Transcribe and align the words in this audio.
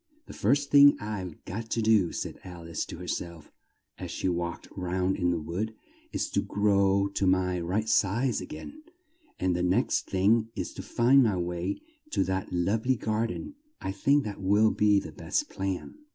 "The 0.25 0.33
first 0.33 0.71
thing 0.71 0.97
I've 0.99 1.45
got 1.45 1.69
to 1.69 1.79
do," 1.83 2.11
said 2.11 2.39
Al 2.43 2.63
ice 2.67 2.85
to 2.85 2.97
her 2.97 3.07
self, 3.07 3.51
as 3.99 4.09
she 4.09 4.27
walked 4.27 4.67
round 4.75 5.15
in 5.15 5.29
the 5.29 5.37
wood, 5.37 5.75
"is 6.11 6.27
to 6.31 6.41
grow 6.41 7.07
to 7.09 7.27
my 7.27 7.59
right 7.59 7.87
size 7.87 8.41
again; 8.41 8.81
and 9.39 9.55
the 9.55 9.61
next 9.61 10.09
thing 10.09 10.49
is 10.55 10.73
to 10.73 10.81
find 10.81 11.21
my 11.21 11.37
way 11.37 11.79
to 12.13 12.23
that 12.23 12.51
love 12.51 12.87
ly 12.87 12.95
gar 12.95 13.27
den. 13.27 13.53
I 13.79 13.91
think 13.91 14.23
that 14.23 14.41
will 14.41 14.71
be 14.71 14.99
the 14.99 15.11
best 15.11 15.49
plan." 15.51 15.99